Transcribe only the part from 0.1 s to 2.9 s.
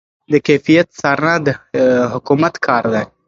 د کیفیت څارنه د حکومت کار